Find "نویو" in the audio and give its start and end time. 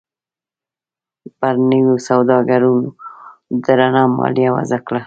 1.69-1.95